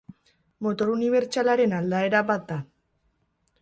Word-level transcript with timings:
Motor 0.67 0.93
unibertsalaren 0.93 1.79
aldaera 1.83 2.27
bat 2.35 2.53
da. 2.53 2.63